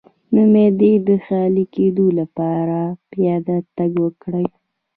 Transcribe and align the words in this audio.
د 0.33 0.35
معدې 0.53 0.93
د 1.07 1.09
خالي 1.25 1.65
کیدو 1.75 2.05
لپاره 2.19 2.79
پیاده 3.11 3.57
تګ 3.75 3.91
وکړئ 4.03 4.47